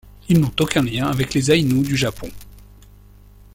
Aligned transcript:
Ils 0.29 0.39
n'ont 0.41 0.51
aucun 0.59 0.81
lien 0.81 1.05
avec 1.11 1.35
les 1.35 1.51
Aïnous 1.51 1.83
du 1.83 1.95
Japon. 1.95 2.31